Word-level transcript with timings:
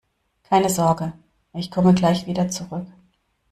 Keine 0.49 0.71
Sorge, 0.71 1.13
ich 1.53 1.69
komme 1.69 1.93
gleich 1.93 2.25
wieder 2.25 2.49
zurück! 2.49 2.87